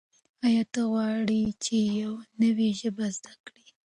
[0.45, 3.65] آیا ته غواړې چې یو نوی ژبه زده کړې؟